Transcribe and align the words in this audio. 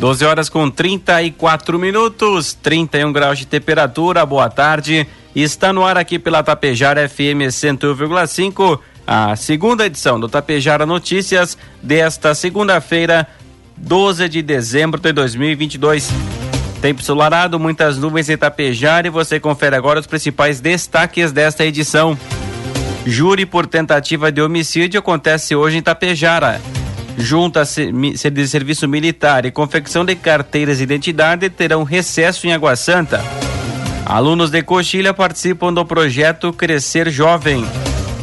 Doze 0.00 0.24
horas 0.24 0.48
com 0.48 0.70
34 0.70 1.78
minutos, 1.78 2.54
31 2.54 3.12
graus 3.12 3.38
de 3.38 3.46
temperatura. 3.46 4.24
Boa 4.24 4.48
tarde. 4.48 5.06
Está 5.36 5.74
no 5.74 5.84
ar 5.84 5.98
aqui 5.98 6.18
pela 6.18 6.42
Tapejara 6.42 7.06
FM 7.06 7.50
101,5, 7.50 8.80
a 9.06 9.36
segunda 9.36 9.84
edição 9.84 10.18
do 10.18 10.26
Tapejara 10.26 10.86
Notícias 10.86 11.58
desta 11.82 12.34
segunda-feira, 12.34 13.28
12 13.76 14.26
de 14.30 14.40
dezembro 14.40 14.98
de 14.98 15.12
2022. 15.12 16.10
Tempo 16.80 17.02
solarado, 17.02 17.60
muitas 17.60 17.98
nuvens 17.98 18.30
em 18.30 18.38
Tapejara 18.38 19.06
e 19.06 19.10
você 19.10 19.38
confere 19.38 19.76
agora 19.76 20.00
os 20.00 20.06
principais 20.06 20.60
destaques 20.60 21.30
desta 21.30 21.62
edição. 21.62 22.18
Júri 23.04 23.44
por 23.44 23.66
tentativa 23.66 24.32
de 24.32 24.40
homicídio 24.40 24.98
acontece 24.98 25.54
hoje 25.54 25.76
em 25.76 25.82
Tapejara. 25.82 26.58
Junta 27.20 27.62
de 27.64 28.48
Serviço 28.48 28.88
Militar 28.88 29.44
e 29.44 29.50
confecção 29.50 30.04
de 30.04 30.14
carteiras 30.14 30.78
de 30.78 30.84
identidade 30.84 31.48
terão 31.50 31.84
recesso 31.84 32.46
em 32.46 32.52
Água 32.52 32.74
Santa. 32.76 33.22
Alunos 34.06 34.50
de 34.50 34.62
Coxilha 34.62 35.14
participam 35.14 35.72
do 35.72 35.84
projeto 35.84 36.52
Crescer 36.52 37.10
Jovem. 37.10 37.64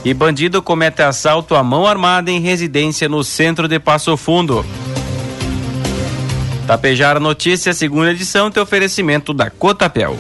E 0.04 0.14
bandido 0.14 0.62
comete 0.62 1.02
assalto 1.02 1.56
à 1.56 1.64
mão 1.64 1.86
armada 1.86 2.32
em 2.32 2.40
residência 2.40 3.08
no 3.08 3.24
centro 3.24 3.68
de 3.68 3.80
Passo 3.80 4.18
Fundo. 4.18 4.66
Tapejara 6.66 7.20
Notícias, 7.20 7.78
segunda 7.78 8.12
edição, 8.12 8.52
tem 8.52 8.62
oferecimento 8.62 9.34
da 9.34 9.50
Cotapel. 9.50 10.18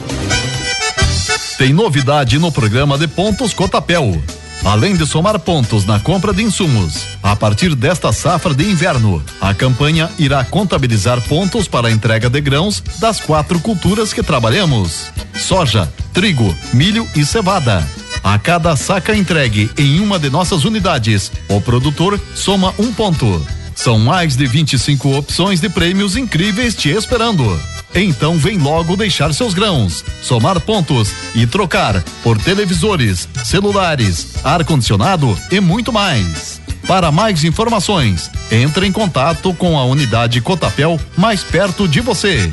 Tem 1.58 1.73
novidade 1.73 2.38
no 2.38 2.52
programa 2.52 2.97
de 2.97 3.08
pontos 3.08 3.53
Cotapel. 3.53 4.22
Além 4.67 4.97
de 4.97 5.07
somar 5.07 5.39
pontos 5.39 5.85
na 5.85 5.97
compra 5.97 6.33
de 6.33 6.43
insumos, 6.43 7.05
a 7.23 7.37
partir 7.37 7.73
desta 7.73 8.11
safra 8.11 8.53
de 8.53 8.69
inverno, 8.69 9.23
a 9.39 9.53
campanha 9.53 10.11
irá 10.19 10.43
contabilizar 10.43 11.21
pontos 11.21 11.69
para 11.69 11.87
a 11.87 11.91
entrega 11.91 12.29
de 12.29 12.41
grãos 12.41 12.83
das 12.99 13.17
quatro 13.21 13.61
culturas 13.61 14.11
que 14.11 14.21
trabalhamos: 14.21 15.09
soja, 15.33 15.89
trigo, 16.11 16.53
milho 16.73 17.07
e 17.15 17.23
cevada. 17.23 17.88
A 18.21 18.38
cada 18.38 18.75
saca 18.75 19.15
entregue 19.15 19.71
em 19.77 20.01
uma 20.01 20.19
de 20.19 20.29
nossas 20.29 20.65
unidades, 20.65 21.31
o 21.47 21.61
produtor 21.61 22.19
soma 22.35 22.73
um 22.77 22.91
ponto. 22.91 23.41
São 23.73 23.97
mais 23.97 24.35
de 24.35 24.45
25 24.45 25.15
opções 25.15 25.61
de 25.61 25.69
prêmios 25.69 26.17
incríveis 26.17 26.75
te 26.75 26.89
esperando. 26.89 27.57
Então 28.00 28.38
vem 28.38 28.59
logo 28.59 28.95
deixar 28.95 29.34
seus 29.34 29.56
grãos, 29.56 30.06
somar 30.22 30.59
pontos 30.62 31.12
e 31.34 31.48
trocar 31.48 32.03
por 32.22 32.38
televisores, 32.38 33.28
celulares, 33.44 34.36
ar-condicionado 34.44 35.36
e 35.52 35.59
muito 35.59 35.92
mais. 35.92 36.62
Para 36.88 37.12
mais 37.12 37.44
informações, 37.44 38.30
entre 38.52 38.86
em 38.86 38.92
contato 38.92 39.52
com 39.56 39.80
a 39.80 39.84
unidade 39.84 40.40
Cotapel 40.42 41.00
mais 41.18 41.44
perto 41.44 41.88
de 41.88 42.00
você. 42.00 42.52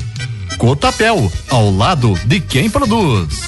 Cotapel, 0.56 1.30
ao 1.50 1.70
lado 1.70 2.18
de 2.24 2.40
quem 2.40 2.70
produz. 2.70 3.42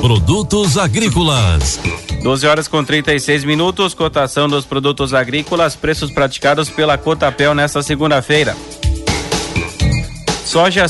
Produtos 0.00 0.76
agrícolas. 0.76 1.78
12 2.20 2.46
horas 2.48 2.66
com 2.66 2.82
36 2.82 3.44
minutos, 3.44 3.94
cotação 3.94 4.48
dos 4.48 4.64
produtos 4.64 5.14
agrícolas, 5.14 5.76
preços 5.76 6.10
praticados 6.10 6.68
pela 6.68 6.98
Cotapel 6.98 7.54
nesta 7.54 7.80
segunda-feira. 7.80 8.56
Soja 10.50 10.84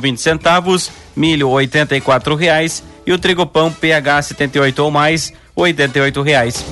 vinte 0.00 0.20
centavos, 0.20 0.90
milho 1.14 1.48
oitenta 1.48 2.00
quatro 2.00 2.34
reais 2.34 2.82
e 3.06 3.12
o 3.12 3.18
trigo 3.20 3.46
pão 3.46 3.70
PH 3.72 4.22
78 4.22 4.82
ou 4.82 4.90
mais 4.90 5.32
oito 5.54 6.20
reais. 6.20 6.66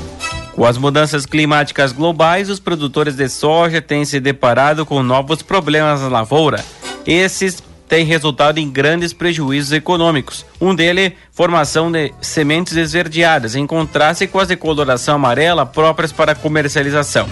Com 0.56 0.64
as 0.64 0.76
mudanças 0.76 1.26
climáticas 1.26 1.92
globais, 1.92 2.50
os 2.50 2.58
produtores 2.58 3.14
de 3.14 3.28
soja 3.28 3.80
têm 3.80 4.04
se 4.04 4.18
deparado 4.18 4.84
com 4.84 5.00
novos 5.00 5.40
problemas 5.40 6.00
na 6.00 6.08
lavoura. 6.08 6.58
Esses 7.06 7.62
têm 7.88 8.04
resultado 8.04 8.58
em 8.58 8.68
grandes 8.68 9.12
prejuízos 9.12 9.70
econômicos. 9.70 10.44
Um 10.60 10.74
deles, 10.74 11.12
formação 11.30 11.88
de 11.88 12.12
sementes 12.20 12.76
esverdeadas, 12.76 13.54
em 13.54 13.64
contraste 13.64 14.26
com 14.26 14.40
as 14.40 14.48
de 14.48 14.56
coloração 14.56 15.14
amarela 15.14 15.64
próprias 15.64 16.10
para 16.10 16.34
comercialização. 16.34 17.28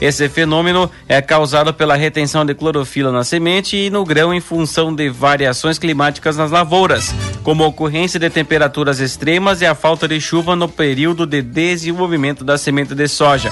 Esse 0.00 0.28
fenômeno 0.28 0.90
é 1.08 1.22
causado 1.22 1.72
pela 1.72 1.96
retenção 1.96 2.44
de 2.44 2.54
clorofila 2.54 3.10
na 3.10 3.24
semente 3.24 3.76
e 3.76 3.88
no 3.88 4.04
grão 4.04 4.32
em 4.32 4.40
função 4.40 4.94
de 4.94 5.08
variações 5.08 5.78
climáticas 5.78 6.36
nas 6.36 6.50
lavouras, 6.50 7.14
como 7.42 7.64
ocorrência 7.64 8.20
de 8.20 8.28
temperaturas 8.28 9.00
extremas 9.00 9.62
e 9.62 9.66
a 9.66 9.74
falta 9.74 10.06
de 10.06 10.20
chuva 10.20 10.54
no 10.54 10.68
período 10.68 11.24
de 11.24 11.40
desenvolvimento 11.40 12.44
da 12.44 12.58
semente 12.58 12.94
de 12.94 13.08
soja. 13.08 13.50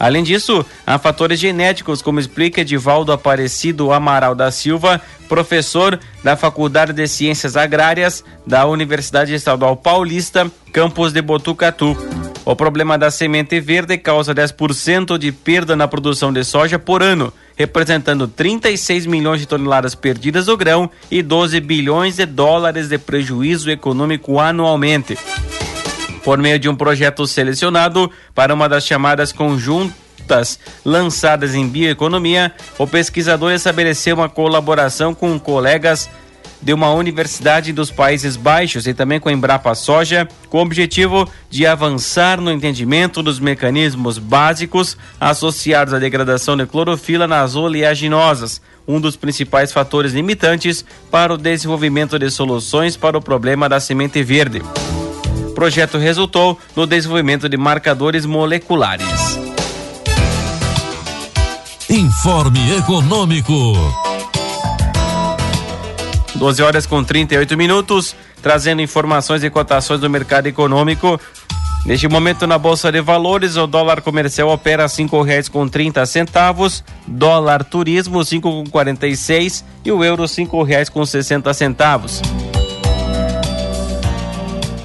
Além 0.00 0.22
disso, 0.22 0.64
há 0.86 0.98
fatores 0.98 1.40
genéticos, 1.40 2.02
como 2.02 2.20
explica 2.20 2.60
Edivaldo 2.60 3.12
Aparecido 3.12 3.92
Amaral 3.92 4.34
da 4.34 4.50
Silva, 4.50 5.00
professor 5.28 5.98
da 6.22 6.36
Faculdade 6.36 6.92
de 6.92 7.06
Ciências 7.08 7.56
Agrárias 7.56 8.24
da 8.46 8.66
Universidade 8.66 9.34
Estadual 9.34 9.76
Paulista, 9.76 10.50
campus 10.72 11.12
de 11.12 11.20
Botucatu. 11.20 11.96
O 12.48 12.56
problema 12.56 12.96
da 12.96 13.10
semente 13.10 13.60
verde 13.60 13.98
causa 13.98 14.34
10% 14.34 15.18
de 15.18 15.30
perda 15.30 15.76
na 15.76 15.86
produção 15.86 16.32
de 16.32 16.42
soja 16.42 16.78
por 16.78 17.02
ano, 17.02 17.30
representando 17.54 18.26
36 18.26 19.04
milhões 19.04 19.42
de 19.42 19.46
toneladas 19.46 19.94
perdidas 19.94 20.46
do 20.46 20.56
grão 20.56 20.90
e 21.10 21.20
12 21.20 21.60
bilhões 21.60 22.16
de 22.16 22.24
dólares 22.24 22.88
de 22.88 22.96
prejuízo 22.96 23.70
econômico 23.70 24.40
anualmente. 24.40 25.18
Por 26.24 26.38
meio 26.38 26.58
de 26.58 26.70
um 26.70 26.74
projeto 26.74 27.26
selecionado 27.26 28.10
para 28.34 28.54
uma 28.54 28.66
das 28.66 28.86
chamadas 28.86 29.30
conjuntas 29.30 30.58
lançadas 30.82 31.54
em 31.54 31.68
bioeconomia, 31.68 32.50
o 32.78 32.86
pesquisador 32.86 33.52
estabeleceu 33.52 34.16
uma 34.16 34.28
colaboração 34.30 35.14
com 35.14 35.38
colegas 35.38 36.08
de 36.60 36.72
uma 36.72 36.92
universidade 36.92 37.72
dos 37.72 37.90
Países 37.90 38.36
Baixos 38.36 38.86
e 38.86 38.94
também 38.94 39.20
com 39.20 39.28
a 39.28 39.32
Embrapa 39.32 39.74
Soja, 39.74 40.28
com 40.48 40.58
o 40.58 40.62
objetivo 40.62 41.28
de 41.48 41.66
avançar 41.66 42.40
no 42.40 42.50
entendimento 42.50 43.22
dos 43.22 43.38
mecanismos 43.38 44.18
básicos 44.18 44.96
associados 45.20 45.94
à 45.94 45.98
degradação 45.98 46.56
de 46.56 46.66
clorofila 46.66 47.26
nas 47.26 47.54
oleaginosas, 47.54 48.60
um 48.86 49.00
dos 49.00 49.16
principais 49.16 49.72
fatores 49.72 50.12
limitantes 50.12 50.84
para 51.10 51.34
o 51.34 51.38
desenvolvimento 51.38 52.18
de 52.18 52.30
soluções 52.30 52.96
para 52.96 53.16
o 53.18 53.22
problema 53.22 53.68
da 53.68 53.78
semente 53.78 54.22
verde. 54.22 54.62
O 55.48 55.52
projeto 55.52 55.98
resultou 55.98 56.58
no 56.74 56.86
desenvolvimento 56.86 57.48
de 57.48 57.56
marcadores 57.56 58.24
moleculares. 58.24 59.38
Informe 61.90 62.76
Econômico. 62.76 64.07
12 66.38 66.62
horas 66.62 66.86
com 66.86 67.02
38 67.02 67.56
minutos, 67.56 68.14
trazendo 68.40 68.80
informações 68.80 69.42
e 69.42 69.50
cotações 69.50 70.00
do 70.00 70.08
mercado 70.08 70.46
econômico. 70.46 71.20
Neste 71.84 72.06
momento 72.06 72.46
na 72.46 72.58
Bolsa 72.58 72.92
de 72.92 73.00
Valores, 73.00 73.56
o 73.56 73.66
dólar 73.66 74.02
comercial 74.02 74.48
opera 74.48 74.88
cinco 74.88 75.20
reais 75.22 75.48
com 75.48 75.66
trinta 75.68 76.06
centavos, 76.06 76.84
dólar 77.06 77.64
turismo 77.64 78.24
cinco 78.24 78.50
com 78.50 78.70
quarenta 78.70 79.06
e 79.06 79.16
o 79.90 80.04
euro 80.04 80.28
cinco 80.28 80.62
reais 80.62 80.88
com 80.88 81.04
sessenta 81.04 81.52
centavos. 81.52 82.22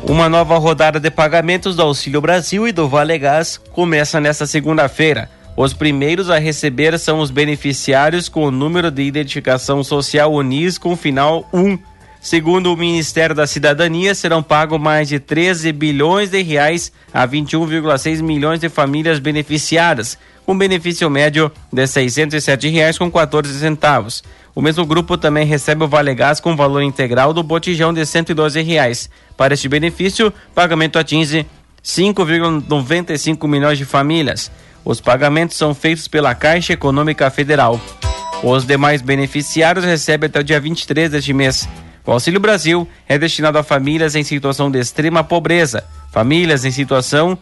Uma 0.07 0.27
nova 0.27 0.57
rodada 0.57 0.99
de 0.99 1.09
pagamentos 1.09 1.75
do 1.75 1.81
Auxílio 1.81 2.19
Brasil 2.19 2.67
e 2.67 2.71
do 2.71 2.89
Vale 2.89 3.17
Gás 3.17 3.57
começa 3.71 4.19
nesta 4.19 4.45
segunda-feira. 4.45 5.29
Os 5.55 5.71
primeiros 5.71 6.31
a 6.31 6.39
receber 6.39 6.97
são 6.97 7.19
os 7.19 7.29
beneficiários 7.29 8.27
com 8.27 8.45
o 8.45 8.51
número 8.51 8.89
de 8.89 9.03
identificação 9.03 9.83
social 9.83 10.33
UNIS 10.33 10.79
com 10.79 10.97
final 10.97 11.47
1. 11.53 11.77
Segundo 12.19 12.73
o 12.73 12.77
Ministério 12.77 13.35
da 13.35 13.45
Cidadania, 13.45 14.15
serão 14.15 14.41
pagos 14.41 14.79
mais 14.79 15.09
de 15.09 15.19
13 15.19 15.71
bilhões 15.73 16.29
de 16.29 16.41
reais 16.41 16.91
a 17.13 17.27
21,6 17.27 18.23
milhões 18.23 18.61
de 18.61 18.69
famílias 18.69 19.19
beneficiadas, 19.19 20.17
com 20.45 20.57
benefício 20.57 21.07
médio 21.09 21.51
de 21.71 21.85
607 21.85 22.69
reais 22.69 22.97
com 22.97 23.11
14 23.11 23.53
centavos. 23.59 24.23
O 24.55 24.61
mesmo 24.61 24.85
grupo 24.85 25.17
também 25.17 25.45
recebe 25.45 25.83
o 25.83 25.87
Vale 25.87 26.15
Gás 26.15 26.39
com 26.39 26.55
valor 26.55 26.81
integral 26.81 27.33
do 27.33 27.43
botijão 27.43 27.93
de 27.93 28.05
112 28.05 28.61
reais. 28.61 29.09
Para 29.37 29.53
este 29.53 29.67
benefício, 29.69 30.29
o 30.29 30.53
pagamento 30.55 30.97
atinge 30.97 31.45
5,95 31.83 33.47
milhões 33.47 33.77
de 33.77 33.85
famílias. 33.85 34.49
Os 34.85 34.99
pagamentos 34.99 35.57
são 35.57 35.73
feitos 35.73 36.07
pela 36.07 36.35
Caixa 36.35 36.73
Econômica 36.73 37.29
Federal. 37.29 37.79
Os 38.43 38.65
demais 38.65 39.01
beneficiários 39.01 39.85
recebem 39.85 40.27
até 40.27 40.39
o 40.39 40.43
dia 40.43 40.59
23 40.59 41.11
deste 41.11 41.33
mês. 41.33 41.67
O 42.05 42.11
Auxílio 42.11 42.39
Brasil 42.39 42.85
é 43.07 43.17
destinado 43.17 43.57
a 43.57 43.63
famílias 43.63 44.15
em 44.15 44.23
situação 44.23 44.69
de 44.69 44.79
extrema 44.79 45.23
pobreza. 45.23 45.85
Famílias 46.11 46.65
em 46.65 46.71
situação 46.71 47.37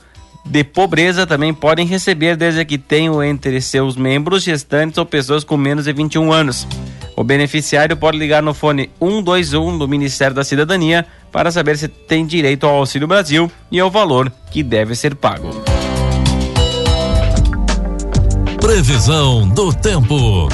de 0.45 0.63
pobreza 0.63 1.25
também 1.25 1.53
podem 1.53 1.85
receber 1.85 2.35
desde 2.35 2.63
que 2.63 2.77
tenham 2.77 3.23
entre 3.23 3.59
seus 3.59 3.95
membros 3.95 4.43
gestantes 4.43 4.99
ou 4.99 5.05
pessoas 5.05 5.43
com 5.43 5.57
menos 5.57 5.85
de 5.85 5.93
21 5.93 6.31
anos. 6.31 6.67
O 7.15 7.23
beneficiário 7.23 7.97
pode 7.97 8.17
ligar 8.17 8.41
no 8.41 8.53
fone 8.53 8.89
121 8.99 9.77
do 9.77 9.87
Ministério 9.87 10.35
da 10.35 10.43
Cidadania 10.43 11.05
para 11.31 11.51
saber 11.51 11.77
se 11.77 11.87
tem 11.87 12.25
direito 12.25 12.65
ao 12.65 12.75
Auxílio 12.75 13.07
Brasil 13.07 13.51
e 13.71 13.79
ao 13.79 13.89
valor 13.89 14.31
que 14.51 14.61
deve 14.61 14.95
ser 14.95 15.15
pago. 15.15 15.49
Previsão 18.71 19.49
do 19.49 19.73
tempo. 19.73 20.47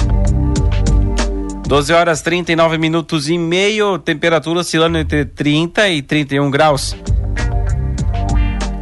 12 1.68 1.94
horas 1.94 2.20
39 2.20 2.80
minutos 2.80 3.30
e 3.30 3.38
meio, 3.38 4.00
temperatura 4.00 4.62
oscilando 4.62 4.98
entre 4.98 5.24
30 5.24 5.88
e 5.90 6.02
31 6.02 6.50
graus. 6.50 6.96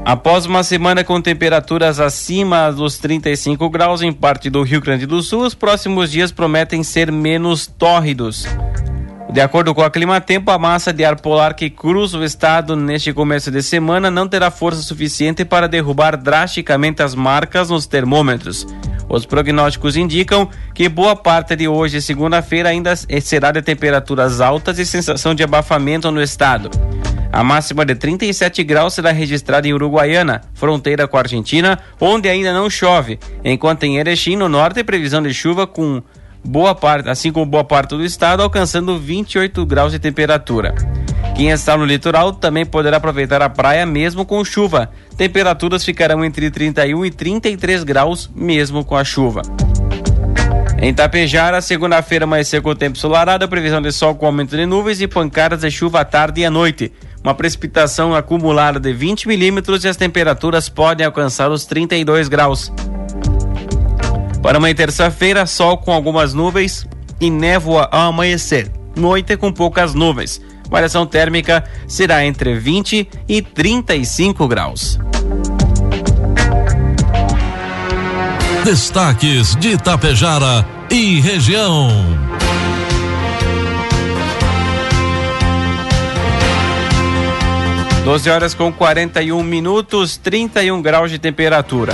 Após 0.05 0.45
uma 0.45 0.63
semana 0.63 1.03
com 1.03 1.19
temperaturas 1.19 1.99
acima 1.99 2.71
dos 2.71 2.97
35 2.97 3.69
graus 3.69 4.01
em 4.01 4.13
parte 4.13 4.49
do 4.49 4.63
Rio 4.63 4.79
Grande 4.79 5.05
do 5.05 5.21
Sul, 5.21 5.41
os 5.41 5.53
próximos 5.53 6.09
dias 6.09 6.31
prometem 6.31 6.81
ser 6.81 7.11
menos 7.11 7.67
tórridos. 7.67 8.47
De 9.33 9.41
acordo 9.41 9.75
com 9.75 9.81
a 9.81 9.91
Climatempo, 9.91 10.49
a 10.49 10.57
massa 10.57 10.93
de 10.93 11.03
ar 11.03 11.19
polar 11.19 11.55
que 11.55 11.69
cruza 11.69 12.17
o 12.17 12.23
estado 12.23 12.73
neste 12.73 13.11
começo 13.11 13.51
de 13.51 13.61
semana 13.61 14.09
não 14.09 14.29
terá 14.29 14.49
força 14.49 14.81
suficiente 14.81 15.43
para 15.43 15.67
derrubar 15.67 16.15
drasticamente 16.15 17.03
as 17.03 17.13
marcas 17.13 17.69
nos 17.69 17.85
termômetros. 17.85 18.65
Os 19.07 19.25
prognósticos 19.25 19.95
indicam 19.95 20.49
que 20.73 20.89
boa 20.89 21.15
parte 21.15 21.55
de 21.55 21.67
hoje, 21.67 22.01
segunda-feira, 22.01 22.69
ainda 22.69 22.95
será 22.95 23.51
de 23.51 23.61
temperaturas 23.61 24.41
altas 24.41 24.79
e 24.79 24.85
sensação 24.85 25.35
de 25.35 25.43
abafamento 25.43 26.11
no 26.11 26.21
estado. 26.21 26.69
A 27.31 27.43
máxima 27.43 27.85
de 27.85 27.95
37 27.95 28.63
graus 28.63 28.93
será 28.93 29.11
registrada 29.11 29.67
em 29.67 29.73
Uruguaiana, 29.73 30.41
fronteira 30.53 31.07
com 31.07 31.17
a 31.17 31.19
Argentina, 31.19 31.77
onde 31.99 32.29
ainda 32.29 32.53
não 32.53 32.69
chove, 32.69 33.19
enquanto 33.43 33.83
em 33.83 33.97
Erechim, 33.97 34.37
no 34.37 34.47
norte, 34.47 34.83
previsão 34.83 35.21
de 35.21 35.33
chuva 35.33 35.67
com 35.67 36.01
boa 36.43 36.73
parte, 36.73 37.09
assim 37.09 37.31
como 37.31 37.45
boa 37.45 37.63
parte 37.63 37.89
do 37.89 38.05
estado, 38.05 38.41
alcançando 38.41 38.97
28 38.97 39.65
graus 39.65 39.91
de 39.91 39.99
temperatura. 39.99 40.73
Quem 41.35 41.49
está 41.49 41.75
no 41.77 41.83
litoral 41.83 42.31
também 42.31 42.65
poderá 42.65 42.95
aproveitar 42.95 43.41
a 43.41 43.49
praia 43.49 43.85
mesmo 43.85 44.25
com 44.25 44.43
chuva. 44.45 44.89
Temperaturas 45.17 45.83
ficarão 45.83 46.23
entre 46.23 46.49
31 46.49 47.05
e 47.05 47.11
33 47.11 47.83
graus 47.83 48.31
mesmo 48.33 48.85
com 48.85 48.95
a 48.95 49.03
chuva. 49.03 49.41
Em 50.81 50.93
Tapejara, 50.93 51.61
segunda-feira 51.61 52.23
amanheceu 52.23 52.61
com 52.61 52.69
o 52.69 52.75
tempo 52.75 52.97
solarado, 52.97 53.47
previsão 53.49 53.81
de 53.81 53.91
sol 53.91 54.15
com 54.15 54.25
aumento 54.25 54.55
de 54.55 54.65
nuvens 54.65 55.01
e 55.01 55.07
pancadas 55.07 55.61
de 55.61 55.71
chuva 55.71 56.01
à 56.01 56.05
tarde 56.05 56.41
e 56.41 56.45
à 56.45 56.49
noite 56.49 56.91
uma 57.21 57.33
precipitação 57.33 58.13
acumulada 58.13 58.79
de 58.79 58.93
20 58.93 59.27
milímetros 59.27 59.83
e 59.83 59.87
as 59.87 59.97
temperaturas 59.97 60.69
podem 60.69 61.05
alcançar 61.05 61.49
os 61.49 61.65
32 61.65 62.27
graus. 62.27 62.71
Para 64.43 64.57
amanhã 64.57 64.75
terça-feira, 64.75 65.45
sol 65.47 65.79
com 65.79 65.91
algumas 65.91 66.33
nuvens 66.33 66.87
e 67.19 67.31
névoa 67.31 67.89
ao 67.91 68.09
amanhecer. 68.09 68.71
Noite 68.95 69.35
com 69.35 69.51
poucas 69.51 69.95
nuvens. 69.95 70.39
Variação 70.69 71.05
térmica 71.05 71.63
será 71.87 72.25
entre 72.25 72.55
20 72.55 73.07
e 73.27 73.41
35 73.41 74.47
graus. 74.47 74.99
Destaques 78.63 79.55
de 79.55 79.73
Itapejara 79.73 80.65
e 80.89 81.19
região. 81.19 81.89
12 88.05 88.29
horas 88.29 88.53
com 88.53 88.71
41 88.71 89.41
minutos, 89.41 90.15
31 90.15 90.79
graus 90.79 91.09
de 91.09 91.17
temperatura. 91.17 91.93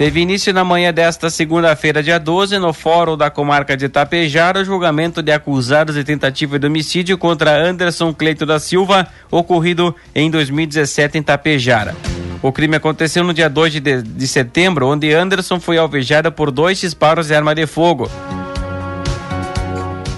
Teve 0.00 0.22
início 0.22 0.50
na 0.54 0.64
manhã 0.64 0.94
desta 0.94 1.28
segunda-feira, 1.28 2.02
dia 2.02 2.18
12, 2.18 2.58
no 2.58 2.72
Fórum 2.72 3.18
da 3.18 3.28
Comarca 3.28 3.76
de 3.76 3.84
Itapejara, 3.84 4.60
o 4.60 4.64
julgamento 4.64 5.20
de 5.20 5.30
acusados 5.30 5.94
de 5.94 6.02
tentativa 6.02 6.58
de 6.58 6.66
homicídio 6.66 7.18
contra 7.18 7.62
Anderson 7.62 8.10
Cleito 8.14 8.46
da 8.46 8.58
Silva, 8.58 9.06
ocorrido 9.30 9.94
em 10.14 10.30
2017 10.30 11.18
em 11.18 11.20
Itapejara. 11.20 11.94
O 12.40 12.50
crime 12.50 12.76
aconteceu 12.76 13.22
no 13.22 13.34
dia 13.34 13.50
2 13.50 13.74
de, 13.74 14.00
de 14.00 14.26
setembro, 14.26 14.88
onde 14.88 15.12
Anderson 15.12 15.60
foi 15.60 15.76
alvejado 15.76 16.32
por 16.32 16.50
dois 16.50 16.80
disparos 16.80 17.26
de 17.26 17.34
arma 17.34 17.54
de 17.54 17.66
fogo. 17.66 18.10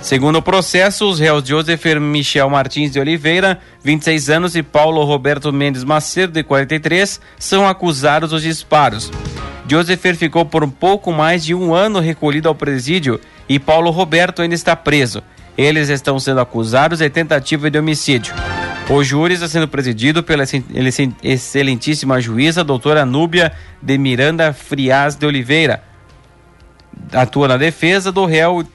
Segundo 0.00 0.36
o 0.36 0.42
processo, 0.42 1.10
os 1.10 1.18
réus 1.18 1.42
Joseph 1.44 1.84
Michel 2.00 2.48
Martins 2.48 2.92
de 2.92 3.00
Oliveira, 3.00 3.58
26 3.82 4.30
anos, 4.30 4.54
e 4.54 4.62
Paulo 4.62 5.02
Roberto 5.02 5.52
Mendes 5.52 5.82
Macedo, 5.82 6.34
de 6.34 6.44
43, 6.44 7.20
são 7.36 7.68
acusados 7.68 8.30
dos 8.30 8.42
disparos. 8.42 9.10
Joseph 9.68 10.16
ficou 10.16 10.44
por 10.44 10.64
um 10.64 10.70
pouco 10.70 11.12
mais 11.12 11.44
de 11.44 11.54
um 11.54 11.74
ano 11.74 12.00
recolhido 12.00 12.48
ao 12.48 12.54
presídio 12.54 13.20
e 13.48 13.58
Paulo 13.58 13.90
Roberto 13.90 14.42
ainda 14.42 14.54
está 14.54 14.74
preso. 14.74 15.22
Eles 15.56 15.88
estão 15.88 16.18
sendo 16.18 16.40
acusados 16.40 16.98
de 16.98 17.10
tentativa 17.10 17.70
de 17.70 17.78
homicídio. 17.78 18.34
O 18.90 19.02
júri 19.04 19.34
está 19.34 19.48
sendo 19.48 19.68
presidido 19.68 20.22
pela 20.22 20.44
excelentíssima 21.22 22.20
juíza 22.20 22.64
doutora 22.64 23.06
Núbia 23.06 23.52
de 23.80 23.96
Miranda 23.96 24.52
Frias 24.52 25.14
de 25.14 25.24
Oliveira. 25.24 25.82
Atua 27.12 27.48
na 27.48 27.56
defesa 27.56 28.10
do 28.10 28.26
réu 28.26 28.66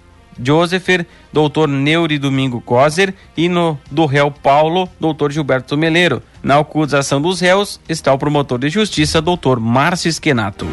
Josepher, 0.41 1.05
doutor 1.31 1.67
Neuri 1.67 2.17
Domingo 2.17 2.61
Coser 2.61 3.13
e 3.35 3.47
no 3.49 3.77
do 3.89 4.05
réu 4.05 4.31
Paulo, 4.31 4.89
doutor 4.99 5.31
Gilberto 5.31 5.77
Meleiro. 5.77 6.21
Na 6.41 6.59
acusação 6.59 7.21
dos 7.21 7.39
réus 7.39 7.79
está 7.87 8.13
o 8.13 8.17
promotor 8.17 8.59
de 8.59 8.69
justiça, 8.69 9.21
doutor 9.21 9.59
Márcio 9.59 10.09
Esquenato. 10.09 10.67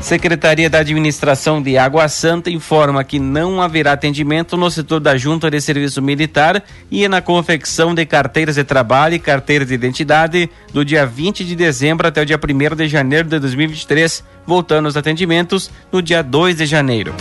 Secretaria 0.00 0.68
da 0.70 0.78
Administração 0.78 1.62
de 1.62 1.76
Água 1.76 2.08
Santa 2.08 2.50
informa 2.50 3.04
que 3.04 3.18
não 3.18 3.60
haverá 3.60 3.92
atendimento 3.92 4.56
no 4.56 4.70
setor 4.70 4.98
da 4.98 5.16
Junta 5.16 5.50
de 5.50 5.60
Serviço 5.60 6.00
Militar 6.00 6.64
e 6.90 7.06
na 7.06 7.20
confecção 7.20 7.94
de 7.94 8.04
carteiras 8.06 8.56
de 8.56 8.64
trabalho 8.64 9.14
e 9.14 9.18
carteiras 9.20 9.68
de 9.68 9.74
identidade 9.74 10.50
do 10.72 10.84
dia 10.84 11.06
20 11.06 11.44
de 11.44 11.54
dezembro 11.54 12.08
até 12.08 12.22
o 12.22 12.26
dia 12.26 12.40
1 12.42 12.76
de 12.76 12.88
janeiro 12.88 13.28
de 13.28 13.38
2023, 13.38 14.24
voltando 14.50 14.86
os 14.86 14.96
atendimentos 14.96 15.70
no 15.92 16.02
dia 16.02 16.24
2 16.24 16.56
de 16.56 16.66
janeiro. 16.66 17.14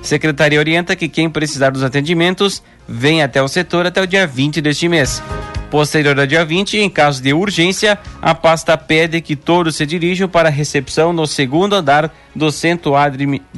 Secretaria 0.00 0.60
orienta 0.60 0.94
que 0.94 1.08
quem 1.08 1.28
precisar 1.28 1.70
dos 1.70 1.82
atendimentos 1.82 2.62
venha 2.86 3.24
até 3.24 3.42
o 3.42 3.48
setor 3.48 3.86
até 3.86 4.00
o 4.00 4.06
dia 4.06 4.24
20 4.24 4.60
deste 4.60 4.88
mês. 4.88 5.20
Posterior 5.68 6.16
ao 6.16 6.26
dia 6.28 6.44
20, 6.44 6.78
em 6.78 6.88
caso 6.88 7.20
de 7.20 7.34
urgência, 7.34 7.98
a 8.22 8.32
pasta 8.36 8.78
pede 8.78 9.20
que 9.20 9.34
todos 9.34 9.74
se 9.74 9.84
dirijam 9.84 10.28
para 10.28 10.48
a 10.48 10.52
recepção 10.52 11.12
no 11.12 11.26
segundo 11.26 11.74
andar 11.74 12.14
do 12.32 12.52
centro, 12.52 12.92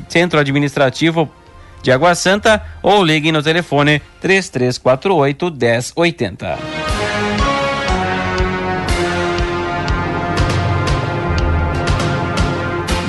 centro 0.09 0.41
administrativo 0.41 1.31
de 1.83 1.93
Água 1.93 2.15
Santa 2.15 2.63
ou 2.83 3.05
liguem 3.05 3.31
no 3.31 3.43
telefone 3.43 4.01
3348 4.23 5.51
1080. 5.51 6.78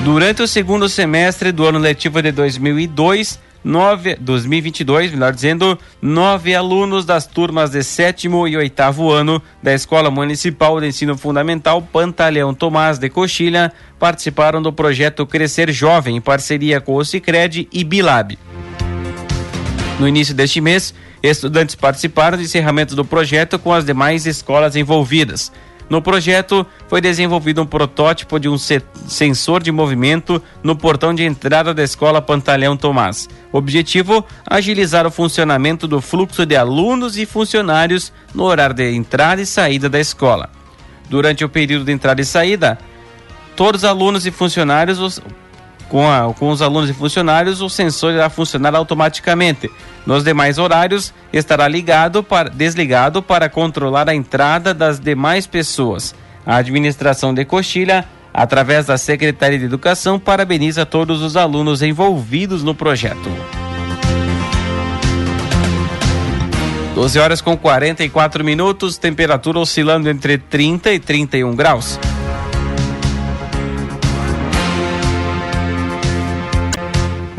Durante 0.03 0.41
o 0.41 0.47
segundo 0.47 0.87
semestre 0.87 1.51
do 1.51 1.65
ano 1.65 1.77
letivo 1.77 2.21
de 2.21 2.31
2002, 2.31 3.37
nove, 3.63 4.15
2022, 4.15 5.11
melhor 5.11 5.33
dizendo, 5.33 5.77
nove 6.01 6.55
alunos 6.55 7.03
das 7.03 7.27
turmas 7.27 7.71
de 7.71 7.83
sétimo 7.83 8.47
e 8.47 8.55
oitavo 8.55 9.11
ano 9.11 9.41
da 9.61 9.73
Escola 9.73 10.09
Municipal 10.09 10.79
de 10.79 10.87
Ensino 10.87 11.17
Fundamental 11.17 11.81
Pantaleão 11.81 12.53
Tomás 12.53 12.97
de 12.97 13.09
Coxilha 13.09 13.73
participaram 13.99 14.61
do 14.61 14.71
projeto 14.71 15.25
Crescer 15.25 15.69
Jovem 15.69 16.15
em 16.15 16.21
parceria 16.21 16.79
com 16.79 16.95
o 16.95 17.03
Cicred 17.03 17.67
e 17.71 17.83
Bilab. 17.83 18.39
No 19.99 20.07
início 20.07 20.33
deste 20.33 20.61
mês, 20.61 20.93
estudantes 21.21 21.75
participaram 21.75 22.37
do 22.37 22.43
encerramento 22.43 22.95
do 22.95 23.03
projeto 23.03 23.59
com 23.59 23.73
as 23.73 23.83
demais 23.83 24.25
escolas 24.25 24.77
envolvidas. 24.77 25.51
No 25.89 26.03
projeto, 26.03 26.65
foi 26.87 27.01
desenvolvido 27.01 27.61
um 27.63 27.65
protótipo 27.65 28.39
de 28.39 28.47
um 28.47 28.57
sensor 28.57 29.63
de 29.63 29.71
movimento 29.71 30.41
no 30.61 30.75
portão 30.75 31.15
de 31.15 31.23
entrada 31.23 31.73
da 31.73 31.83
escola 31.83 32.21
Pantaleão 32.21 32.77
Tomás. 32.77 33.27
Objetivo: 33.51 34.23
agilizar 34.45 35.07
o 35.07 35.11
funcionamento 35.11 35.87
do 35.87 35.99
fluxo 35.99 36.45
de 36.45 36.55
alunos 36.55 37.17
e 37.17 37.25
funcionários 37.25 38.13
no 38.35 38.43
horário 38.43 38.75
de 38.75 38.93
entrada 38.93 39.41
e 39.41 39.45
saída 39.47 39.89
da 39.89 39.99
escola. 39.99 40.49
Durante 41.09 41.43
o 41.43 41.49
período 41.49 41.85
de 41.85 41.91
entrada 41.91 42.21
e 42.21 42.25
saída, 42.25 42.77
todos 43.55 43.81
os 43.81 43.89
alunos 43.89 44.27
e 44.27 44.31
funcionários 44.31 45.19
com, 45.89 46.09
a, 46.09 46.33
com 46.33 46.49
os 46.49 46.61
alunos 46.61 46.89
e 46.89 46.93
funcionários, 46.93 47.61
o 47.61 47.69
sensor 47.69 48.13
irá 48.13 48.29
funcionar 48.29 48.75
automaticamente. 48.75 49.69
Nos 50.05 50.23
demais 50.23 50.57
horários, 50.57 51.13
estará 51.33 51.67
ligado 51.67 52.23
para, 52.23 52.49
desligado 52.49 53.21
para 53.21 53.49
controlar 53.49 54.07
a 54.09 54.15
entrada 54.15 54.73
das 54.73 54.99
demais 54.99 55.45
pessoas. 55.45 56.15
A 56.45 56.55
administração 56.55 57.33
de 57.33 57.43
Coxilha 57.43 58.05
através 58.33 58.85
da 58.85 58.97
Secretaria 58.97 59.59
de 59.59 59.65
Educação, 59.65 60.19
parabeniza 60.19 60.85
todos 60.85 61.21
os 61.21 61.35
alunos 61.35 61.81
envolvidos 61.81 62.63
no 62.63 62.75
projeto. 62.75 63.29
12 66.95 67.19
horas 67.19 67.41
com 67.41 67.55
44 67.57 68.43
minutos, 68.43 68.97
temperatura 68.97 69.59
oscilando 69.59 70.09
entre 70.09 70.37
30 70.37 70.91
e 70.91 70.99
31 70.99 71.55
graus. 71.55 71.99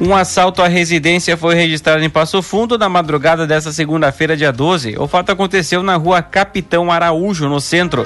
Um 0.01 0.15
assalto 0.15 0.63
à 0.63 0.67
residência 0.67 1.37
foi 1.37 1.55
registrado 1.55 2.03
em 2.03 2.09
Passo 2.09 2.41
Fundo 2.41 2.79
na 2.79 2.89
madrugada 2.89 3.47
desta 3.47 3.71
segunda-feira, 3.71 4.35
dia 4.35 4.51
12. 4.51 4.97
O 4.99 5.07
fato 5.07 5.31
aconteceu 5.31 5.83
na 5.83 5.95
rua 5.97 6.23
Capitão 6.23 6.91
Araújo, 6.91 7.47
no 7.51 7.61
centro. 7.61 8.03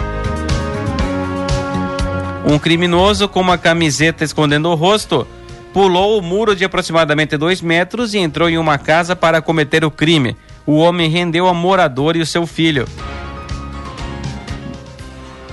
Um 2.45 2.59
criminoso 2.59 3.29
com 3.29 3.41
uma 3.41 3.57
camiseta 3.57 4.25
escondendo 4.25 4.69
o 4.71 4.75
rosto 4.75 5.25
pulou 5.73 6.19
o 6.19 6.23
muro 6.23 6.57
de 6.57 6.65
aproximadamente 6.65 7.37
dois 7.37 7.63
metros 7.63 8.13
e 8.13 8.19
entrou 8.19 8.51
em 8.51 8.59
uma 8.59 8.77
casa 8.77 9.15
para 9.15 9.41
cometer 9.41 9.85
o 9.85 9.91
crime. 9.91 10.37
O 10.67 10.79
homem 10.79 11.09
rendeu 11.09 11.47
a 11.47 11.55
morador 11.55 12.17
e 12.17 12.21
o 12.21 12.27
seu 12.27 12.45
filho. 12.45 12.89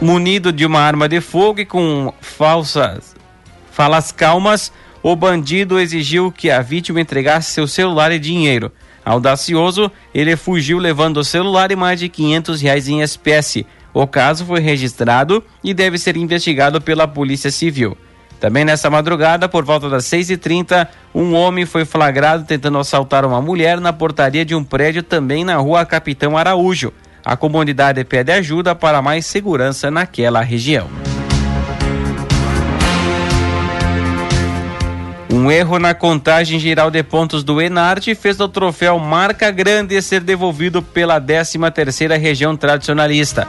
Munido 0.01 0.51
de 0.51 0.65
uma 0.65 0.79
arma 0.79 1.07
de 1.07 1.21
fogo 1.21 1.59
e 1.59 1.65
com 1.65 2.11
falsas 2.19 3.21
falas 3.71 4.11
calmas, 4.11 4.71
o 5.03 5.15
bandido 5.15 5.79
exigiu 5.79 6.31
que 6.31 6.49
a 6.49 6.61
vítima 6.61 7.01
entregasse 7.01 7.51
seu 7.51 7.67
celular 7.67 8.11
e 8.11 8.19
dinheiro. 8.19 8.71
Audacioso, 9.03 9.91
ele 10.13 10.35
fugiu 10.35 10.77
levando 10.77 11.17
o 11.17 11.23
celular 11.23 11.71
e 11.71 11.75
mais 11.75 11.99
de 11.99 12.07
500 12.07 12.61
reais 12.61 12.87
em 12.87 13.01
espécie. 13.01 13.65
O 13.93 14.05
caso 14.05 14.45
foi 14.45 14.59
registrado 14.59 15.43
e 15.63 15.73
deve 15.73 15.97
ser 15.97 16.15
investigado 16.15 16.79
pela 16.79 17.07
Polícia 17.07 17.51
Civil. 17.51 17.97
Também 18.39 18.65
nessa 18.65 18.89
madrugada, 18.89 19.47
por 19.47 19.63
volta 19.63 19.89
das 19.89 20.05
6h30, 20.05 20.87
um 21.13 21.33
homem 21.33 21.65
foi 21.65 21.85
flagrado 21.85 22.43
tentando 22.43 22.79
assaltar 22.79 23.25
uma 23.25 23.41
mulher 23.41 23.79
na 23.79 23.93
portaria 23.93 24.43
de 24.43 24.55
um 24.55 24.63
prédio 24.63 25.03
também 25.03 25.43
na 25.43 25.57
rua 25.57 25.85
Capitão 25.85 26.37
Araújo. 26.37 26.91
A 27.23 27.37
comunidade 27.37 28.03
pede 28.03 28.31
ajuda 28.31 28.73
para 28.73 29.01
mais 29.01 29.27
segurança 29.27 29.91
naquela 29.91 30.41
região. 30.41 31.10
Um 35.31 35.49
erro 35.49 35.79
na 35.79 35.93
contagem 35.93 36.59
geral 36.59 36.91
de 36.91 37.01
pontos 37.01 37.41
do 37.41 37.61
Enarte 37.61 38.13
fez 38.13 38.37
o 38.41 38.49
troféu 38.49 38.99
Marca 38.99 39.49
Grande 39.49 40.01
ser 40.01 40.19
devolvido 40.19 40.81
pela 40.81 41.21
13ª 41.21 42.19
região 42.19 42.57
tradicionalista. 42.57 43.47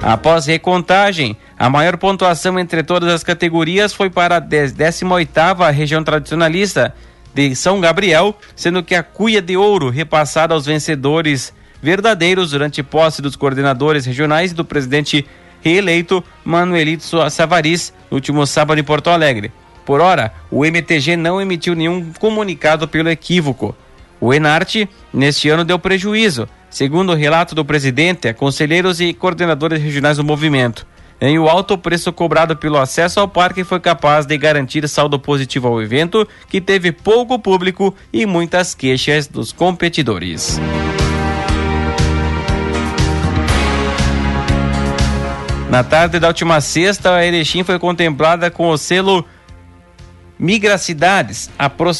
Após 0.00 0.46
recontagem, 0.46 1.36
a 1.58 1.68
maior 1.68 1.96
pontuação 1.96 2.56
entre 2.60 2.84
todas 2.84 3.12
as 3.12 3.24
categorias 3.24 3.92
foi 3.92 4.08
para 4.08 4.36
a 4.36 4.40
18ª 4.40 5.68
região 5.72 6.04
tradicionalista 6.04 6.94
de 7.34 7.56
São 7.56 7.80
Gabriel, 7.80 8.38
sendo 8.54 8.80
que 8.84 8.94
a 8.94 9.02
cuia 9.02 9.42
de 9.42 9.56
ouro 9.56 9.90
repassada 9.90 10.54
aos 10.54 10.66
vencedores 10.66 11.52
verdadeiros 11.82 12.52
durante 12.52 12.84
posse 12.84 13.20
dos 13.20 13.34
coordenadores 13.34 14.06
regionais 14.06 14.52
e 14.52 14.54
do 14.54 14.64
presidente 14.64 15.26
reeleito 15.60 16.22
Manuelito 16.44 17.04
Savaris 17.28 17.92
no 18.08 18.14
último 18.14 18.46
sábado 18.46 18.78
em 18.78 18.84
Porto 18.84 19.10
Alegre. 19.10 19.50
Por 19.86 20.00
hora, 20.00 20.32
o 20.50 20.66
MTG 20.66 21.16
não 21.16 21.40
emitiu 21.40 21.76
nenhum 21.76 22.12
comunicado 22.18 22.88
pelo 22.88 23.08
equívoco. 23.08 23.74
O 24.20 24.34
Enarte, 24.34 24.88
neste 25.14 25.48
ano, 25.48 25.64
deu 25.64 25.78
prejuízo, 25.78 26.48
segundo 26.68 27.12
o 27.12 27.14
relato 27.14 27.54
do 27.54 27.64
presidente, 27.64 28.34
conselheiros 28.34 29.00
e 29.00 29.14
coordenadores 29.14 29.80
regionais 29.80 30.16
do 30.16 30.24
movimento. 30.24 30.84
Em 31.20 31.38
o 31.38 31.48
alto 31.48 31.78
preço 31.78 32.12
cobrado 32.12 32.56
pelo 32.56 32.78
acesso 32.78 33.20
ao 33.20 33.28
parque 33.28 33.62
foi 33.62 33.78
capaz 33.78 34.26
de 34.26 34.36
garantir 34.36 34.86
saldo 34.88 35.20
positivo 35.20 35.68
ao 35.68 35.80
evento, 35.80 36.26
que 36.48 36.60
teve 36.60 36.90
pouco 36.90 37.38
público 37.38 37.94
e 38.12 38.26
muitas 38.26 38.74
queixas 38.74 39.28
dos 39.28 39.52
competidores. 39.52 40.60
Na 45.70 45.84
tarde 45.84 46.18
da 46.18 46.28
última 46.28 46.60
sexta, 46.60 47.14
a 47.14 47.24
Erechim 47.24 47.62
foi 47.62 47.78
contemplada 47.78 48.50
com 48.50 48.68
o 48.68 48.76
selo 48.76 49.24
Migracidades, 50.38 51.50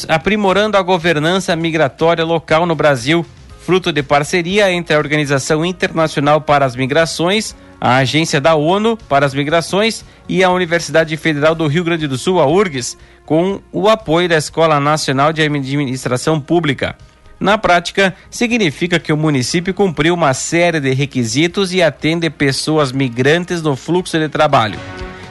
aprimorando 0.07 0.77
a 0.77 0.81
governança 0.81 1.55
migratória 1.55 2.23
local 2.23 2.65
no 2.65 2.75
Brasil, 2.75 3.25
fruto 3.65 3.91
de 3.91 4.03
parceria 4.03 4.71
entre 4.71 4.95
a 4.95 4.99
Organização 4.99 5.65
Internacional 5.65 6.39
para 6.39 6.63
as 6.63 6.75
Migrações, 6.75 7.55
a 7.81 7.97
Agência 7.97 8.39
da 8.39 8.55
ONU 8.55 8.95
para 8.95 9.25
as 9.25 9.33
Migrações 9.33 10.05
e 10.29 10.43
a 10.43 10.51
Universidade 10.51 11.17
Federal 11.17 11.55
do 11.55 11.67
Rio 11.67 11.83
Grande 11.83 12.07
do 12.07 12.17
Sul, 12.17 12.39
a 12.39 12.45
URGS, 12.45 12.97
com 13.25 13.59
o 13.71 13.89
apoio 13.89 14.29
da 14.29 14.37
Escola 14.37 14.79
Nacional 14.79 15.33
de 15.33 15.41
Administração 15.41 16.39
Pública. 16.39 16.95
Na 17.39 17.57
prática, 17.57 18.15
significa 18.29 18.99
que 18.99 19.13
o 19.13 19.17
município 19.17 19.73
cumpriu 19.73 20.13
uma 20.13 20.33
série 20.33 20.79
de 20.79 20.93
requisitos 20.93 21.73
e 21.73 21.81
atende 21.81 22.29
pessoas 22.29 22.91
migrantes 22.91 23.61
no 23.61 23.75
fluxo 23.75 24.17
de 24.17 24.29
trabalho. 24.29 24.79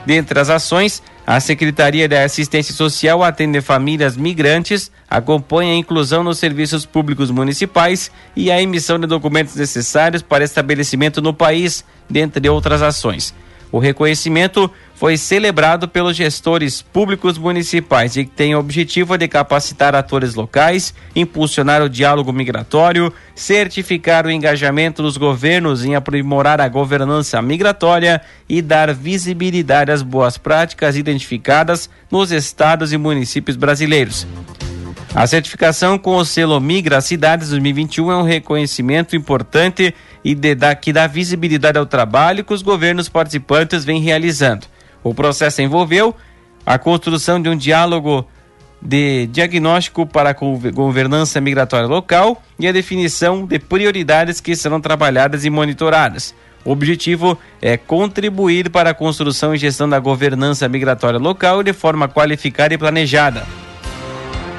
Dentre 0.05 0.39
as 0.39 0.51
ações, 0.51 1.03
a 1.27 1.41
Secretaria 1.41 2.09
da 2.09 2.23
Assistência 2.23 2.73
Social 2.73 3.25
atende 3.25 3.61
famílias 3.61 4.17
migrantes, 4.17 4.93
acompanha 5.11 5.73
a 5.73 5.77
inclusão 5.77 6.23
nos 6.23 6.39
serviços 6.39 6.87
públicos 6.87 7.33
municipais 7.33 8.13
e 8.37 8.49
a 8.49 8.63
emissão 8.63 8.97
de 8.97 9.09
documentos 9.09 9.57
necessários 9.57 10.23
para 10.23 10.45
estabelecimento 10.45 11.21
no 11.21 11.35
país, 11.35 11.85
dentre 12.09 12.49
outras 12.49 12.81
ações. 12.81 13.35
O 13.71 13.79
reconhecimento 13.79 14.71
foi 14.95 15.17
celebrado 15.17 15.87
pelos 15.89 16.17
gestores 16.17 16.81
públicos 16.81 17.37
municipais 17.37 18.17
e 18.17 18.25
tem 18.25 18.55
o 18.55 18.59
objetivo 18.59 19.17
de 19.19 19.29
capacitar 19.29 19.95
atores 19.95 20.35
locais, 20.35 20.95
impulsionar 21.15 21.83
o 21.83 21.89
diálogo 21.89 22.33
migratório, 22.33 23.13
certificar 23.35 24.27
o 24.27 24.31
engajamento 24.31 25.03
dos 25.03 25.17
governos 25.17 25.85
em 25.85 25.95
aprimorar 25.95 26.61
a 26.61 26.69
governança 26.69 27.43
migratória 27.43 28.23
e 28.49 28.63
dar 28.63 28.95
visibilidade 28.95 29.91
às 29.91 30.03
boas 30.03 30.39
práticas 30.39 30.97
identificadas 30.97 31.91
nos 32.11 32.31
estados 32.31 32.93
e 32.93 32.97
municípios 32.97 33.57
brasileiros. 33.57 34.27
A 35.17 35.27
certificação 35.27 35.97
com 35.97 36.17
o 36.17 36.25
selo 36.27 36.61
Migra 36.61 37.01
Cidades 37.01 37.49
2021 37.49 38.13
é 38.13 38.17
um 38.19 38.23
reconhecimento 38.23 39.17
importante 39.17 39.95
e 40.27 40.35
de, 40.35 40.57
da, 40.57 40.75
que 40.75 40.93
dá 40.93 41.07
visibilidade 41.07 41.79
ao 41.79 41.87
trabalho 41.87 42.43
que 42.43 42.53
os 42.53 42.61
governos 42.61 43.09
participantes 43.09 43.85
vêm 43.85 44.01
realizando. 44.01 44.67
O 45.01 45.15
processo 45.15 45.63
envolveu 45.63 46.17
a 46.67 46.77
construção 46.77 47.41
de 47.41 47.49
um 47.49 47.57
diálogo 47.57 48.27
de 48.83 49.29
diagnóstico 49.29 50.05
para 50.05 50.31
a 50.31 50.71
governança 50.73 51.41
migratória 51.41 51.87
local 51.87 52.43
e 52.59 52.67
a 52.67 52.73
definição 52.73 53.47
de 53.47 53.61
prioridades 53.61 54.41
que 54.41 54.57
serão 54.57 54.81
trabalhadas 54.81 55.45
e 55.45 55.51
monitoradas. 55.51 56.35
O 56.65 56.73
objetivo 56.73 57.39
é 57.63 57.77
contribuir 57.77 58.69
para 58.69 58.91
a 58.91 58.95
construção 58.95 59.55
e 59.55 59.59
gestão 59.59 59.89
da 59.89 60.01
governança 60.01 60.69
migratória 60.69 61.21
local 61.21 61.63
de 61.63 61.73
forma 61.73 62.09
qualificada 62.09 62.75
e 62.75 62.79
planejada. 62.79 63.47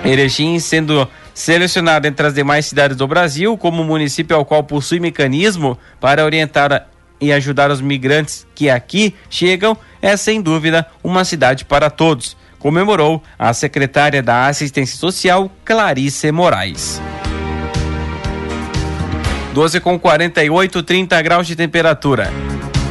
Erechim 0.05 0.57
sendo 0.59 1.05
selecionado 1.37 2.07
entre 2.07 2.25
as 2.25 2.33
demais 2.33 2.65
cidades 2.65 2.97
do 2.97 3.07
Brasil 3.07 3.55
como 3.59 3.83
município 3.83 4.35
ao 4.35 4.43
qual 4.43 4.63
possui 4.63 4.99
mecanismo 4.99 5.77
para 5.99 6.25
orientar 6.25 6.87
e 7.21 7.31
ajudar 7.31 7.69
os 7.69 7.79
migrantes 7.79 8.47
que 8.55 8.71
aqui 8.71 9.13
chegam, 9.29 9.77
é 10.01 10.17
sem 10.17 10.41
dúvida 10.41 10.87
uma 11.03 11.23
cidade 11.23 11.63
para 11.63 11.91
todos, 11.91 12.35
comemorou 12.57 13.21
a 13.37 13.53
secretária 13.53 14.23
da 14.23 14.47
Assistência 14.47 14.97
Social, 14.97 15.51
Clarice 15.63 16.31
Moraes. 16.31 16.99
12 19.53 19.79
com 19.79 19.99
48, 19.99 20.81
30 20.81 21.21
graus 21.21 21.45
de 21.45 21.55
temperatura. 21.55 22.31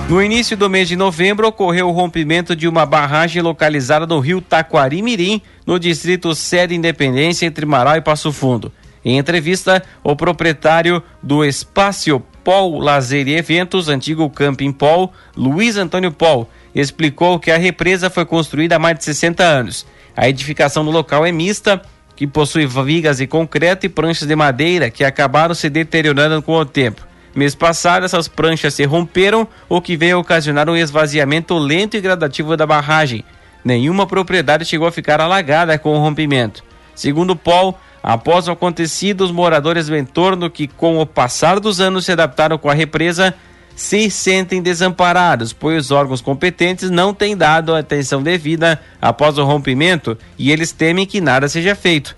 No 0.09 0.23
início 0.23 0.57
do 0.57 0.71
mês 0.71 0.87
de 0.87 0.95
novembro, 0.95 1.49
ocorreu 1.49 1.89
o 1.89 1.93
rompimento 1.93 2.55
de 2.55 2.69
uma 2.69 2.87
barragem 2.87 3.43
localizada 3.43 4.07
no 4.07 4.21
rio 4.21 4.41
Taquari-Mirim, 4.41 5.43
no 5.67 5.81
distrito 5.81 6.33
Sede 6.33 6.77
Independência, 6.77 7.45
entre 7.45 7.67
Marau 7.67 7.97
e 7.97 8.01
Passo 8.01 8.33
Fundo. 8.33 8.71
Em 9.05 9.19
entrevista, 9.19 9.83
o 10.05 10.15
proprietário 10.15 11.03
do 11.21 11.45
Espaço 11.45 12.23
Pol 12.45 12.79
Lazer 12.79 13.27
e 13.27 13.35
Eventos, 13.35 13.89
antigo 13.89 14.31
Camping 14.31 14.71
Pol, 14.71 15.13
Luiz 15.37 15.77
Antônio 15.77 16.13
Pol, 16.13 16.49
explicou 16.73 17.41
que 17.41 17.51
a 17.51 17.59
represa 17.59 18.09
foi 18.09 18.25
construída 18.25 18.77
há 18.77 18.79
mais 18.79 18.97
de 18.99 19.05
60 19.05 19.43
anos. 19.43 19.85
A 20.17 20.29
edificação 20.29 20.85
do 20.85 20.93
local 20.93 21.27
é 21.27 21.33
mista, 21.33 21.83
que 22.15 22.29
possui 22.29 22.65
vigas 22.65 23.19
de 23.19 23.27
concreto 23.27 23.87
e 23.87 23.89
pranchas 23.89 24.29
de 24.29 24.37
madeira 24.37 24.89
que 24.89 25.03
acabaram 25.03 25.55
se 25.55 25.69
deteriorando 25.69 26.41
com 26.43 26.53
o 26.53 26.65
tempo. 26.65 27.06
Mês 27.37 27.55
passado, 27.55 28.07
essas 28.07 28.27
pranchas 28.27 28.73
se 28.73 28.85
romperam, 28.85 29.47
o 29.69 29.79
que 29.83 29.95
veio 29.95 30.19
ocasionar 30.19 30.71
um 30.71 30.75
esvaziamento 30.75 31.59
lento 31.59 31.95
e 31.95 32.01
gradativo 32.01 32.57
da 32.57 32.67
barragem. 32.67 33.23
Nenhuma 33.63 34.07
propriedade 34.07 34.65
chegou 34.65 34.89
a 34.89 34.93
ficar 34.93 35.21
alagada 35.21 35.79
com 35.79 35.91
o 35.91 35.99
rompimento. 35.99 36.65
Segundo 36.95 37.37
Paul, 37.37 37.77
após 38.03 38.49
o 38.49 38.53
acontecido, 38.53 39.21
os 39.21 39.31
moradores 39.31 39.87
do 39.87 39.95
entorno 39.95 40.49
que, 40.49 40.67
com 40.67 40.99
o 40.99 41.05
passar 41.05 41.61
dos 41.61 41.79
anos, 41.79 42.07
se 42.07 42.13
adaptaram 42.13 42.57
com 42.57 42.71
a 42.71 42.75
represa, 42.75 43.35
se 43.75 44.11
sentem 44.11 44.63
desamparados, 44.63 45.53
pois 45.53 45.85
os 45.85 45.91
órgãos 45.91 46.23
competentes 46.23 46.89
não 46.89 47.13
têm 47.13 47.37
dado 47.37 47.75
a 47.75 47.81
atenção 47.81 48.23
devida 48.23 48.81
após 48.99 49.37
o 49.37 49.45
rompimento 49.45 50.17
e 50.39 50.51
eles 50.51 50.73
temem 50.73 51.05
que 51.05 51.21
nada 51.21 51.51
seja 51.51 51.75
feito. 51.75 52.17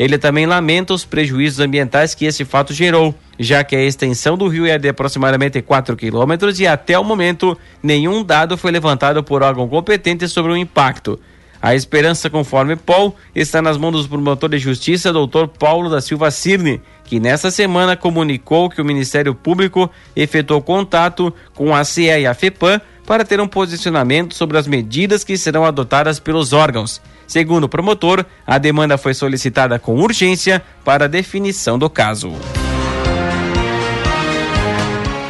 Ele 0.00 0.16
também 0.16 0.46
lamenta 0.46 0.94
os 0.94 1.04
prejuízos 1.04 1.60
ambientais 1.60 2.14
que 2.14 2.24
esse 2.24 2.42
fato 2.42 2.72
gerou, 2.72 3.14
já 3.38 3.62
que 3.62 3.76
a 3.76 3.84
extensão 3.84 4.34
do 4.34 4.48
rio 4.48 4.64
é 4.64 4.78
de 4.78 4.88
aproximadamente 4.88 5.60
4 5.60 5.94
quilômetros 5.94 6.58
e 6.58 6.66
até 6.66 6.98
o 6.98 7.04
momento 7.04 7.54
nenhum 7.82 8.24
dado 8.24 8.56
foi 8.56 8.70
levantado 8.70 9.22
por 9.22 9.42
órgão 9.42 9.68
competente 9.68 10.26
sobre 10.26 10.52
o 10.52 10.56
impacto. 10.56 11.20
A 11.60 11.74
esperança, 11.74 12.30
conforme 12.30 12.76
Paul, 12.76 13.14
está 13.34 13.60
nas 13.60 13.76
mãos 13.76 14.04
do 14.04 14.08
promotor 14.08 14.48
de 14.48 14.58
justiça, 14.58 15.12
doutor 15.12 15.48
Paulo 15.48 15.90
da 15.90 16.00
Silva 16.00 16.30
Cirne, 16.30 16.80
que 17.04 17.20
nesta 17.20 17.50
semana 17.50 17.94
comunicou 17.94 18.70
que 18.70 18.80
o 18.80 18.84
Ministério 18.86 19.34
Público 19.34 19.90
efetuou 20.16 20.62
contato 20.62 21.30
com 21.54 21.76
a 21.76 21.84
CE 21.84 22.04
e 22.04 22.26
a 22.26 22.32
FEPAM 22.32 22.80
para 23.06 23.22
ter 23.22 23.38
um 23.38 23.46
posicionamento 23.46 24.34
sobre 24.34 24.56
as 24.56 24.66
medidas 24.66 25.24
que 25.24 25.36
serão 25.36 25.66
adotadas 25.66 26.18
pelos 26.18 26.54
órgãos. 26.54 27.02
Segundo 27.30 27.62
o 27.62 27.68
promotor, 27.68 28.26
a 28.44 28.58
demanda 28.58 28.98
foi 28.98 29.14
solicitada 29.14 29.78
com 29.78 30.00
urgência 30.00 30.60
para 30.84 31.08
definição 31.08 31.78
do 31.78 31.88
caso. 31.88 32.32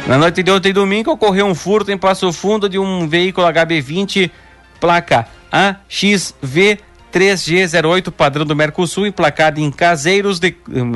Na 0.07 0.17
noite 0.17 0.41
de 0.41 0.49
ontem 0.49 0.73
domingo 0.73 1.11
ocorreu 1.11 1.45
um 1.45 1.53
furto 1.53 1.91
em 1.91 1.97
Passo 1.99 2.33
Fundo 2.33 2.67
de 2.67 2.79
um 2.79 3.07
veículo 3.07 3.45
HB20 3.45 4.31
placa 4.79 5.27
AXV 5.51 6.79
3G08 7.13 8.09
padrão 8.09 8.47
do 8.47 8.55
Mercosul, 8.55 9.05
emplacado 9.05 9.59
em 9.59 9.69
Caseiros, 9.69 10.39
de, 10.39 10.55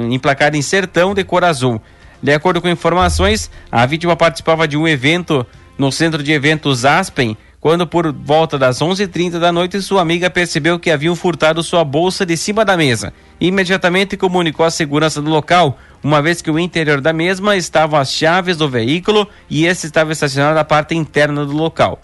emplacado 0.10 0.58
em 0.58 0.62
Sertão 0.64 1.14
de 1.14 1.24
cor 1.24 1.44
azul. 1.44 1.80
De 2.20 2.34
acordo 2.34 2.60
com 2.60 2.68
informações, 2.68 3.52
a 3.72 3.86
vítima 3.86 4.16
participava 4.16 4.68
de 4.68 4.76
um 4.76 4.88
evento 4.88 5.46
no 5.78 5.92
centro 5.92 6.24
de 6.24 6.32
eventos 6.32 6.84
Aspen, 6.84 7.38
quando 7.66 7.88
por 7.88 8.14
volta 8.14 8.60
das 8.60 8.78
11h30 8.78 9.40
da 9.40 9.52
noite 9.52 9.82
sua 9.82 10.00
amiga 10.00 10.30
percebeu 10.30 10.78
que 10.78 10.92
haviam 10.92 11.16
furtado 11.16 11.64
sua 11.64 11.84
bolsa 11.84 12.24
de 12.24 12.38
cima 12.38 12.64
da 12.64 12.78
mesa. 12.78 13.12
Imediatamente 13.42 14.16
comunicou 14.16 14.64
à 14.64 14.70
segurança 14.70 15.20
do 15.20 15.32
local, 15.32 15.76
uma 16.04 16.22
vez 16.22 16.44
que 16.44 16.52
o 16.52 16.60
interior 16.60 17.02
da 17.02 17.12
mesma 17.12 17.58
estavam 17.58 18.00
as 18.00 18.12
chaves 18.12 18.56
do 18.56 18.70
veículo 18.70 19.28
e 19.50 19.66
esse 19.66 19.88
estava 19.88 20.12
estacionado 20.12 20.54
na 20.54 20.64
parte 20.64 20.94
interna 20.94 21.44
do 21.44 21.54
local. 21.54 22.00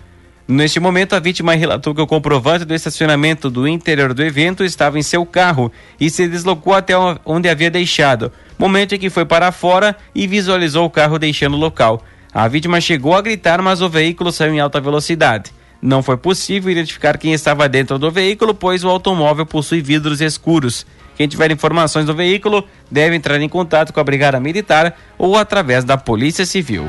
Neste 0.47 0.79
momento, 0.79 1.15
a 1.15 1.19
vítima 1.19 1.53
relatou 1.53 1.93
que 1.93 2.01
o 2.01 2.07
comprovante 2.07 2.65
do 2.65 2.73
estacionamento 2.73 3.47
do 3.47 3.67
interior 3.67 4.15
do 4.15 4.23
evento 4.23 4.63
estava 4.63 4.97
em 4.97 5.03
seu 5.03 5.23
carro 5.27 5.71
e 5.99 6.09
se 6.09 6.27
deslocou 6.27 6.73
até 6.73 6.95
onde 7.23 7.47
havia 7.47 7.69
deixado, 7.69 8.31
momento 8.57 8.95
em 8.95 8.99
que 8.99 9.11
foi 9.11 9.25
para 9.25 9.51
fora 9.51 9.95
e 10.15 10.25
visualizou 10.25 10.87
o 10.87 10.89
carro 10.89 11.19
deixando 11.19 11.53
o 11.53 11.59
local. 11.59 12.03
A 12.33 12.47
vítima 12.47 12.79
chegou 12.79 13.13
a 13.13 13.21
gritar, 13.21 13.61
mas 13.61 13.81
o 13.81 13.89
veículo 13.89 14.31
saiu 14.31 14.53
em 14.53 14.59
alta 14.59 14.79
velocidade. 14.79 15.51
Não 15.81 16.01
foi 16.01 16.15
possível 16.15 16.71
identificar 16.71 17.17
quem 17.17 17.33
estava 17.33 17.67
dentro 17.67 17.97
do 17.99 18.09
veículo, 18.09 18.53
pois 18.53 18.83
o 18.83 18.89
automóvel 18.89 19.45
possui 19.45 19.81
vidros 19.81 20.21
escuros. 20.21 20.85
Quem 21.17 21.27
tiver 21.27 21.51
informações 21.51 22.05
do 22.05 22.15
veículo 22.15 22.63
deve 22.89 23.15
entrar 23.15 23.41
em 23.41 23.49
contato 23.49 23.91
com 23.91 23.99
a 23.99 24.03
Brigada 24.03 24.39
Militar 24.39 24.97
ou 25.17 25.35
através 25.35 25.83
da 25.83 25.97
Polícia 25.97 26.45
Civil. 26.45 26.85